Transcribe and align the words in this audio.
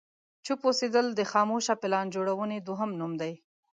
چوپ 0.45 0.61
اوسېدل 0.67 1.05
د 1.13 1.21
خاموشه 1.31 1.73
پلان 1.81 2.05
جوړونې 2.15 2.57
دوهم 2.67 2.91
نوم 2.99 3.11
دی. 3.21 3.33